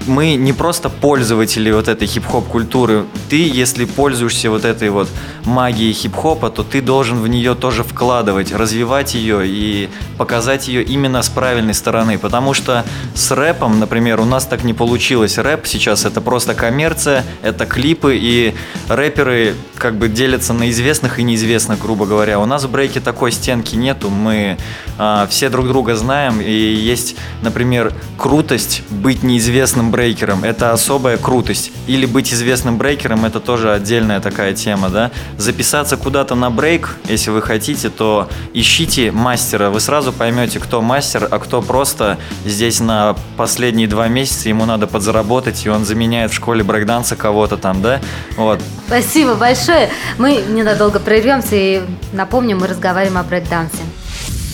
[0.07, 3.05] мы не просто пользователи вот этой хип-хоп культуры.
[3.29, 5.09] Ты, если пользуешься вот этой вот
[5.45, 9.89] магией хип-хопа, то ты должен в нее тоже вкладывать, развивать ее и
[10.19, 12.19] показать ее именно с правильной стороны.
[12.19, 12.85] Потому что
[13.15, 15.39] с рэпом, например, у нас так не получилось.
[15.39, 18.55] Рэп сейчас это просто коммерция, это клипы, и
[18.89, 22.39] рэперы как бы делятся на известных и неизвестных, грубо говоря.
[22.39, 24.57] У нас в брейке такой стенки нету, мы
[24.99, 31.71] а, все друг друга знаем, и есть, например, крутость быть неизвестным брейкером– это особая крутость.
[31.87, 35.13] Или быть известным брейкером– это тоже отдельная такая тема, да.
[35.39, 39.71] Записаться куда-то на брейк, если вы хотите, то ищите мастера.
[39.71, 44.89] Вы сразу поймете, кто мастер, а кто просто здесь на последние два месяца ему надо
[44.89, 48.01] подзаработать, и он заменяет в школе брейкданса кого-то там, да.
[48.37, 48.61] Вот.
[48.89, 49.91] Спасибо большое.
[50.19, 53.83] Мы ненадолго прервемся и напомним, мы разговариваем о брейкдансе.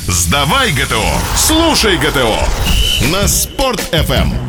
[0.08, 1.04] Сдавай ГТО,
[1.36, 2.38] слушай ГТО
[3.12, 4.47] на Спорт FM.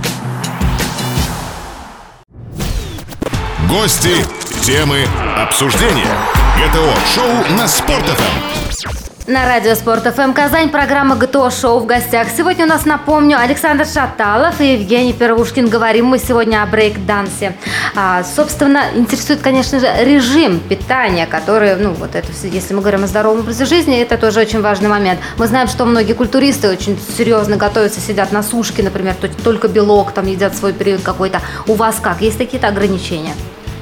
[3.70, 4.26] Гости,
[4.64, 5.06] темы,
[5.38, 6.18] обсуждения.
[6.58, 9.32] ГТО-шоу на Спорт FM.
[9.32, 12.30] На радио Спорт ФМ Казань программа ГТО Шоу в гостях.
[12.36, 15.68] Сегодня у нас, напомню, Александр Шаталов и Евгений Первушкин.
[15.70, 17.54] Говорим мы сегодня о брейк-дансе.
[17.96, 23.04] А, собственно, интересует, конечно же, режим питания, который, ну, вот это все, если мы говорим
[23.04, 25.20] о здоровом образе жизни, это тоже очень важный момент.
[25.38, 30.26] Мы знаем, что многие культуристы очень серьезно готовятся, сидят на сушке, например, только белок, там
[30.26, 31.40] едят свой период какой-то.
[31.68, 32.22] У вас как?
[32.22, 33.36] Есть какие-то ограничения?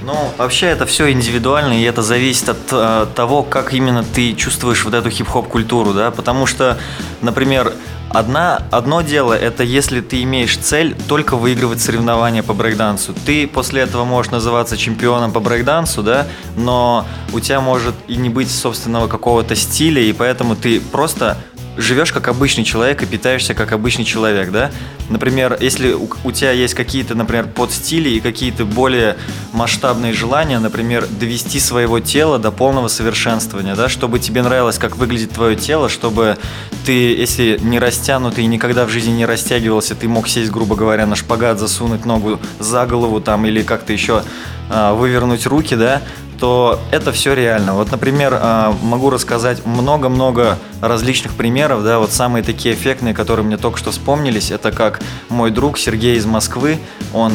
[0.08, 4.86] Ну, вообще это все индивидуально, и это зависит от э, того, как именно ты чувствуешь
[4.86, 6.78] вот эту хип-хоп культуру, да, потому что,
[7.22, 7.74] например,
[8.10, 13.13] Одна, одно дело, это если ты имеешь цель только выигрывать соревнования по брейкдансу.
[13.26, 18.30] Ты после этого можешь называться чемпионом по брейкдансу, да, но у тебя может и не
[18.30, 21.38] быть собственного какого-то стиля, и поэтому ты просто
[21.78, 24.72] живешь как обычный человек и питаешься как обычный человек, да?
[25.10, 29.16] Например, если у, у тебя есть какие-то, например, подстили и какие-то более
[29.54, 35.32] масштабные желания, например, довести своего тела до полного совершенствования, да, чтобы тебе нравилось, как выглядит
[35.32, 36.38] твое тело, чтобы
[36.86, 41.06] ты, если не растянутый и никогда в жизни не растягивался, ты мог сесть, грубо говоря,
[41.06, 44.24] на шпагат, засунуть ногу за голову там или как-то еще
[44.70, 46.02] а, вывернуть руки, да,
[46.39, 47.73] то это все реально.
[47.73, 53.58] Вот, например, а, могу рассказать много-много различных примеров, да, вот самые такие эффектные, которые мне
[53.58, 56.80] только что вспомнились, это как мой друг Сергей из Москвы,
[57.13, 57.34] он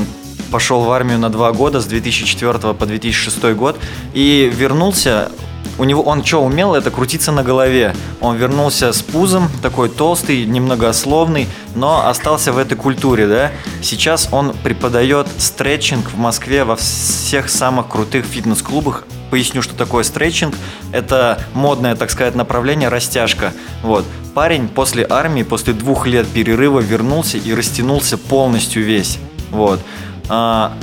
[0.50, 3.78] пошел в армию на два года, с 2004 по 2006 год,
[4.12, 5.30] и вернулся
[5.78, 7.94] у него он что умел, это крутиться на голове.
[8.20, 13.52] Он вернулся с пузом, такой толстый, немногословный, но остался в этой культуре, да.
[13.82, 19.04] Сейчас он преподает стретчинг в Москве во всех самых крутых фитнес-клубах.
[19.30, 20.54] Поясню, что такое стретчинг.
[20.92, 23.52] Это модное, так сказать, направление растяжка.
[23.82, 24.04] Вот.
[24.34, 29.18] Парень после армии, после двух лет перерыва вернулся и растянулся полностью весь.
[29.50, 29.80] Вот.
[30.28, 30.74] А,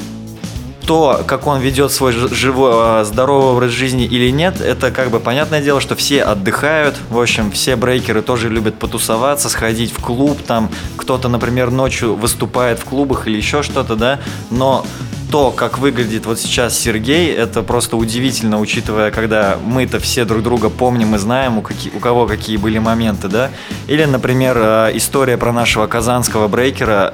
[0.90, 5.20] то, как он ведет свой живой, а, здоровый образ жизни или нет, это как бы
[5.20, 6.96] понятное дело, что все отдыхают.
[7.12, 10.42] В общем, все брейкеры тоже любят потусоваться, сходить в клуб.
[10.42, 14.20] Там кто-то, например, ночью выступает в клубах или еще что-то, да.
[14.50, 14.84] Но
[15.32, 20.72] то, как выглядит вот сейчас Сергей, это просто удивительно, учитывая, когда мы-то все друг друга
[20.72, 23.52] помним и знаем, у, какие, у кого какие были моменты, да.
[23.88, 27.14] Или, например, а, история про нашего казанского брейкера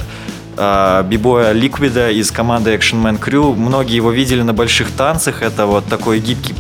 [0.56, 3.56] бибоя Ликвида из команды Action Man Crew.
[3.56, 5.42] Многие его видели на больших танцах.
[5.42, 6.56] Это вот такой гибкий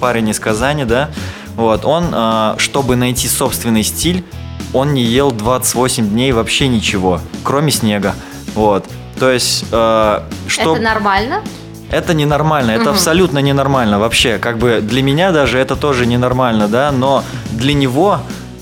[0.00, 1.10] парень из Казани, да.
[1.56, 4.24] Вот, он, а, чтобы найти собственный стиль,
[4.72, 8.14] он не ел 28 дней вообще ничего, кроме снега.
[8.54, 8.86] Вот.
[9.18, 10.74] То есть, э, что...
[10.74, 11.42] Это нормально?
[11.90, 12.90] Это ненормально, это угу.
[12.90, 14.38] абсолютно ненормально вообще.
[14.38, 18.18] Как бы для меня даже это тоже ненормально, да, но для него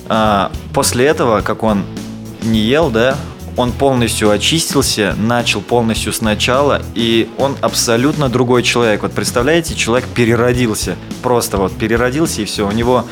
[0.08, 1.84] э, после этого, как он
[2.42, 3.16] не ел, да,
[3.56, 9.02] он полностью очистился, начал полностью сначала, и он абсолютно другой человек.
[9.02, 12.66] Вот представляете, человек переродился, просто вот переродился и все.
[12.66, 13.06] У него,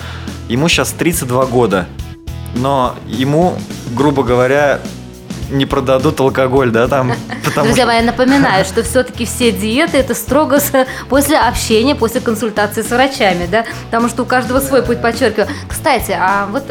[0.48, 1.87] ему сейчас 32 года,
[2.55, 3.55] но ему,
[3.94, 4.81] грубо говоря,
[5.50, 7.12] не продадут алкоголь, да, там.
[7.55, 10.59] Друзья мои, я напоминаю, что все-таки все диеты это строго
[11.09, 15.48] после общения, после консультации с врачами, да, потому что у каждого свой путь, подчеркиваю.
[15.68, 16.64] Кстати, а вот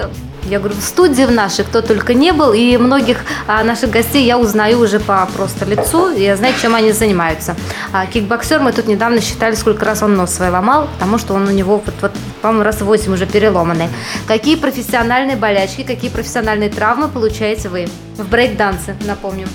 [0.46, 4.26] я говорю, в студии в нашей кто только не был, и многих а, наших гостей
[4.26, 7.56] я узнаю уже по просто лицу, и я знаю, чем они занимаются.
[7.92, 11.48] А, кикбоксер, мы тут недавно считали, сколько раз он нос свой ломал, потому что он
[11.48, 13.90] у него, вот, вот, по-моему, раз 8 уже переломанный.
[14.28, 19.48] Какие профессиональные болячки, какие профессиональные травмы получаете вы в брейк-дансе, напомню?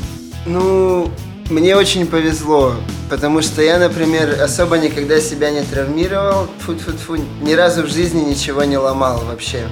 [0.46, 1.10] Ну,
[1.50, 2.74] мне очень повезло,
[3.10, 7.86] потому что я, например, особо никогда себя не травмировал, фу фу фу ни разу в
[7.86, 9.64] жизни ничего не ломал вообще.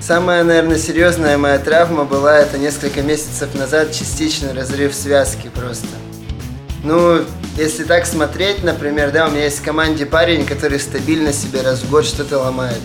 [0.00, 5.88] Самая, наверное, серьезная моя травма была это несколько месяцев назад частичный разрыв связки просто.
[6.84, 7.24] Ну,
[7.56, 11.80] если так смотреть, например, да, у меня есть в команде парень, который стабильно себе раз
[11.80, 12.78] в год что-то ломает.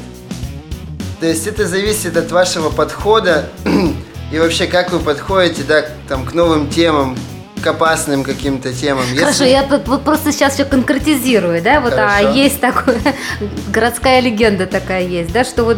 [1.19, 3.45] То есть это зависит от вашего подхода
[4.31, 7.15] и вообще как вы подходите, да, там, к новым темам,
[7.63, 9.05] к опасным каким-то темам.
[9.17, 12.97] Хорошо, я просто сейчас все конкретизирую, да, вот а есть такое,
[13.69, 15.77] городская легенда такая есть, да, что вот,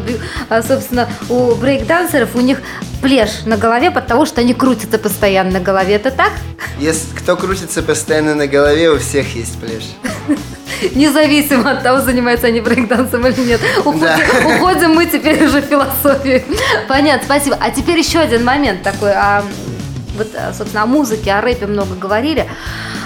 [0.49, 2.61] а, собственно, у брейкдансеров у них
[3.01, 6.31] плешь на голове, потому что они крутятся постоянно на голове, это так?
[6.79, 9.95] Если кто крутится постоянно на голове, у всех есть плешь.
[10.95, 13.61] Независимо от того, занимаются они брейкдансом или нет.
[13.79, 14.19] Уходим, да.
[14.45, 16.43] уходим мы теперь уже в философию.
[16.87, 17.57] Понятно, спасибо.
[17.59, 19.11] А теперь еще один момент такой.
[19.13, 19.43] А,
[20.15, 22.47] вот, а, собственно, о музыке, о рэпе много говорили.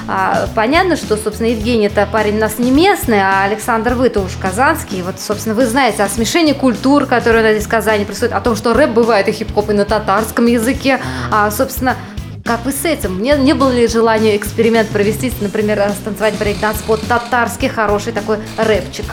[0.07, 4.31] А, понятно, что, собственно, Евгений это парень у нас не местный, а Александр вы-то уж
[4.41, 5.01] казанский.
[5.01, 8.41] Вот, собственно, вы знаете о смешении культур, которые у нас здесь в Казани происходит, о
[8.41, 10.99] том, что рэп бывает и хип-хоп и на татарском языке.
[11.31, 11.95] А, собственно,
[12.43, 13.21] как вы с этим?
[13.21, 19.05] Не, не было ли желания эксперимент провести, например, станцевать брейкданс под татарский хороший такой рэпчик?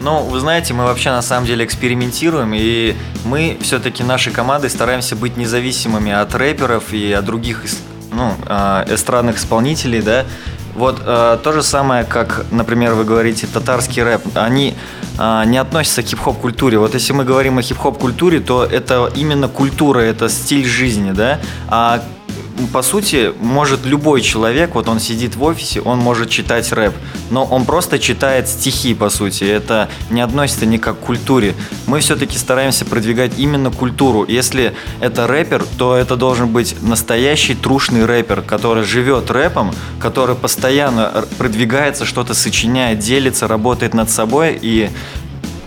[0.00, 2.96] Ну, вы знаете, мы вообще на самом деле экспериментируем, и
[3.26, 7.64] мы все-таки нашей командой стараемся быть независимыми от рэперов и от других
[8.10, 10.24] ну, а, эстрадных исполнителей, да.
[10.74, 14.76] Вот э, то же самое, как, например, вы говорите, татарский рэп, они
[15.18, 16.78] э, не относятся к хип-хоп культуре.
[16.78, 21.40] Вот если мы говорим о хип-хоп культуре, то это именно культура, это стиль жизни, да.
[21.68, 22.02] А
[22.66, 26.94] по сути, может любой человек, вот он сидит в офисе, он может читать рэп,
[27.30, 29.44] но он просто читает стихи, по сути.
[29.44, 31.54] Это не относится никак к культуре.
[31.86, 34.24] Мы все-таки стараемся продвигать именно культуру.
[34.26, 41.24] Если это рэпер, то это должен быть настоящий трушный рэпер, который живет рэпом, который постоянно
[41.38, 44.90] продвигается, что-то сочиняет, делится, работает над собой и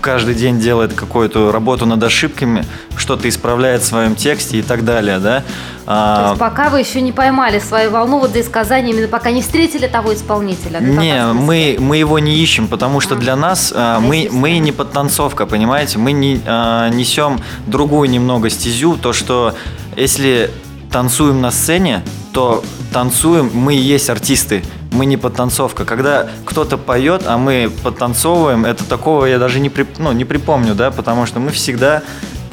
[0.04, 2.66] каждый день делает какую-то работу над ошибками,
[2.98, 5.44] что-то исправляет в своем тексте и так далее, да.
[5.88, 9.32] А, То есть пока вы еще не поймали свою волну вот из Казани, именно пока
[9.32, 10.80] не встретили того исполнителя.
[10.80, 14.74] Не, мы, мы его не ищем, потому что а, для нас а, мы, мы не
[14.74, 15.98] подтанцовка, понимаете?
[15.98, 19.56] Мы не, а, несем другую немного стезю, то что
[19.96, 20.52] если
[20.92, 22.04] танцуем на сцене,
[22.34, 25.86] то танцуем, мы и есть артисты, мы не подтанцовка.
[25.86, 30.76] Когда кто-то поет, а мы подтанцовываем, это такого я даже не, при, ну, не припомню,
[30.76, 32.02] да, потому что мы всегда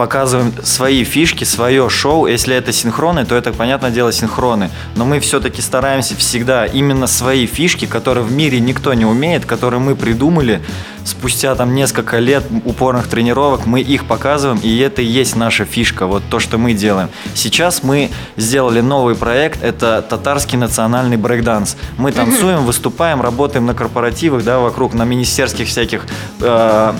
[0.00, 2.26] показываем свои фишки, свое шоу.
[2.26, 4.70] Если это синхроны, то это, понятное дело, синхроны.
[4.96, 9.78] Но мы все-таки стараемся всегда именно свои фишки, которые в мире никто не умеет, которые
[9.78, 10.62] мы придумали
[11.04, 16.06] спустя там несколько лет упорных тренировок, мы их показываем, и это и есть наша фишка,
[16.06, 17.08] вот то, что мы делаем.
[17.34, 21.76] Сейчас мы сделали новый проект, это татарский национальный брейкданс.
[21.98, 26.06] Мы танцуем, выступаем, работаем на корпоративах, да, вокруг, на министерских всяких
[26.40, 26.92] э,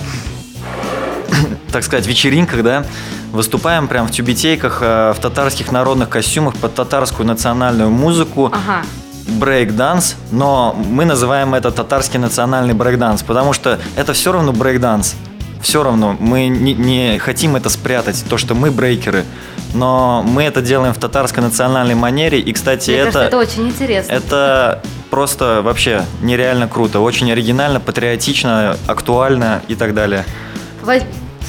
[1.71, 2.85] так сказать, вечеринках, да,
[3.33, 8.53] выступаем прям в тюбетейках, э, в татарских народных костюмах под татарскую национальную музыку.
[8.53, 8.85] Ага
[9.31, 15.15] брейк-данс, но мы называем это татарский национальный брейк-данс, потому что это все равно брейк-данс.
[15.63, 19.25] Все равно мы не, не хотим это спрятать, то, что мы брейкеры.
[19.75, 22.41] Но мы это делаем в татарской национальной манере.
[22.41, 23.13] И, кстати, Мне это...
[23.13, 24.11] Кажется, это очень интересно.
[24.11, 27.01] Это просто вообще нереально круто.
[27.01, 30.25] Очень оригинально, патриотично, актуально и так далее.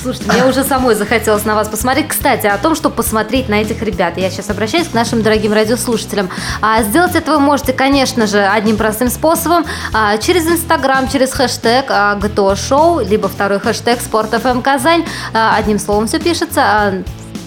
[0.02, 2.08] Слушайте, мне уже самой захотелось на вас посмотреть.
[2.08, 4.18] Кстати, о том, что посмотреть на этих ребят.
[4.18, 6.30] Я сейчас обращаюсь к нашим дорогим радиослушателям.
[6.62, 9.66] А сделать это вы можете, конечно же, одним простым способом.
[9.94, 15.06] А, через Инстаграм, через хэштег а, ГТО Шоу, либо второй хэштег Спорт ФМ Казань.
[15.34, 16.62] А, одним словом все пишется.
[16.62, 16.94] А,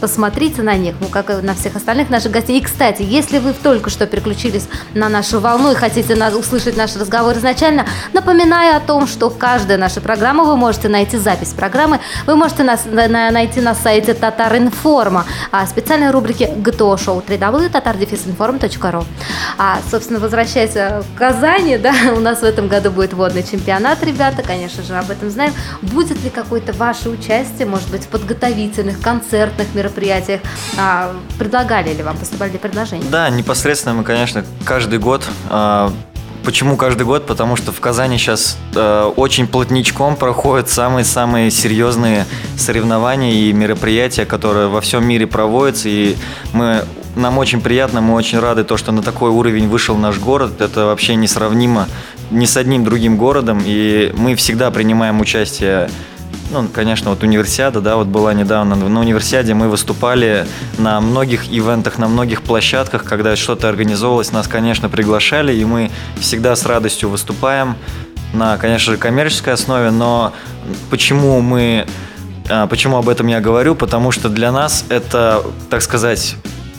[0.00, 2.58] посмотрите на них, ну, как и на всех остальных наших гостей.
[2.58, 6.96] И, кстати, если вы только что переключились на нашу волну и хотите на, услышать наш
[6.96, 12.36] разговор изначально, напоминаю о том, что каждая наша программа, вы можете найти запись программы, вы
[12.36, 19.04] можете нас, на, найти на сайте Татаринформа, а специальной рубрике ГТО Шоу www.tatardefиsinform.ru.
[19.58, 24.42] А, собственно, возвращаясь к Казани, да, у нас в этом году будет водный чемпионат, ребята,
[24.42, 25.52] конечно же, об этом знаем.
[25.82, 30.40] Будет ли какое-то ваше участие, может быть, в подготовительных, концертных мероприятиях, мероприятиях.
[30.78, 33.04] А, предлагали ли вам, поступали ли предложения?
[33.10, 35.92] Да, непосредственно мы, конечно, каждый год а,
[36.44, 37.26] Почему каждый год?
[37.26, 42.26] Потому что в Казани сейчас э, очень плотничком проходят самые-самые серьезные
[42.58, 45.88] соревнования и мероприятия, которые во всем мире проводятся.
[45.88, 46.16] И
[46.52, 46.84] мы,
[47.16, 50.60] нам очень приятно, мы очень рады, то, что на такой уровень вышел наш город.
[50.60, 51.88] Это вообще несравнимо
[52.30, 53.62] ни с одним другим городом.
[53.64, 55.88] И мы всегда принимаем участие
[56.54, 58.76] ну, конечно, вот универсиада, да, вот была недавно.
[58.76, 60.46] На универсиаде мы выступали
[60.78, 65.90] на многих ивентах, на многих площадках, когда что-то организовывалось, нас, конечно, приглашали, и мы
[66.20, 67.74] всегда с радостью выступаем
[68.32, 70.32] на, конечно же, коммерческой основе, но
[70.90, 71.86] почему мы
[72.48, 73.74] а, Почему об этом я говорю?
[73.74, 76.36] Потому что для нас это, так сказать,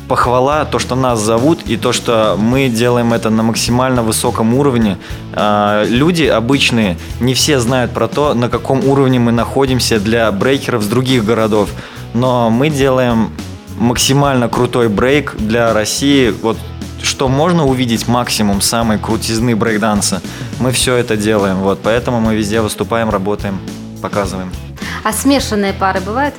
[0.08, 4.98] похвала, то, что нас зовут, и то, что мы делаем это на максимально высоком уровне.
[5.34, 10.84] А, люди обычные не все знают про то, на каком уровне мы находимся для брейкеров
[10.84, 11.70] с других городов.
[12.14, 13.32] Но мы делаем
[13.78, 16.34] максимально крутой брейк для России.
[16.42, 16.58] Вот
[17.02, 20.22] что можно увидеть максимум самой крутизны брейкданса,
[20.60, 21.58] мы все это делаем.
[21.58, 23.60] Вот, поэтому мы везде выступаем, работаем,
[24.02, 24.52] показываем.
[25.04, 26.34] А смешанные пары бывают?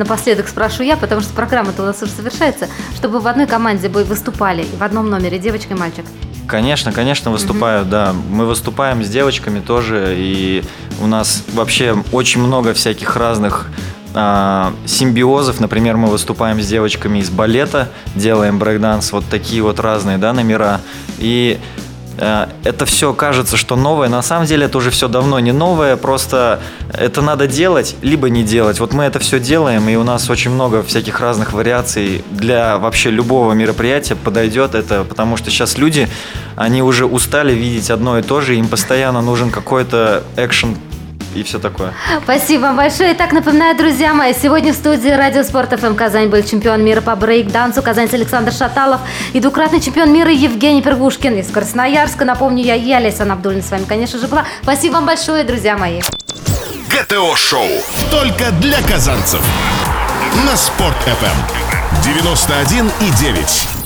[0.00, 4.02] Напоследок спрошу я, потому что программа-то у нас уже совершается, чтобы в одной команде бы
[4.02, 6.06] выступали, в одном номере девочка и мальчик.
[6.46, 7.90] Конечно, конечно, выступаю, угу.
[7.90, 8.14] да.
[8.30, 10.64] Мы выступаем с девочками тоже, и
[11.02, 13.66] у нас вообще очень много всяких разных
[14.14, 15.60] а, симбиозов.
[15.60, 20.80] Например, мы выступаем с девочками из балета, делаем брейкданс, вот такие вот разные, да, номера.
[21.18, 21.89] И Э,
[22.20, 24.08] это все кажется, что новое.
[24.08, 26.60] На самом деле это уже все давно не новое, просто
[26.92, 28.78] это надо делать, либо не делать.
[28.78, 33.10] Вот мы это все делаем, и у нас очень много всяких разных вариаций для вообще
[33.10, 36.08] любого мероприятия подойдет это, потому что сейчас люди,
[36.56, 40.76] они уже устали видеть одно и то же, им постоянно нужен какой-то экшен
[41.34, 41.94] и все такое.
[42.24, 43.12] Спасибо вам большое.
[43.12, 47.14] Итак, напоминаю, друзья мои, сегодня в студии Радио Спорт ФМ Казань был чемпион мира по
[47.16, 49.00] брейк-дансу казанец Александр Шаталов
[49.32, 52.24] и двукратный чемпион мира Евгений Первушкин из Красноярска.
[52.24, 54.44] Напомню, я, я Леся Абдулин с вами, конечно же, была.
[54.62, 56.00] Спасибо вам большое, друзья мои.
[56.90, 57.68] ГТО-шоу
[58.10, 59.40] только для казанцев
[60.46, 63.79] на Спорт ФМ 91 и 9.